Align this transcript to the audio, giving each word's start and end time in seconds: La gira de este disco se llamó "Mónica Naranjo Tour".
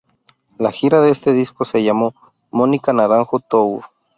La 0.57 0.71
gira 0.71 0.99
de 0.99 1.11
este 1.11 1.31
disco 1.31 1.63
se 1.63 1.83
llamó 1.83 2.15
"Mónica 2.49 2.91
Naranjo 2.91 3.39
Tour". 3.39 3.83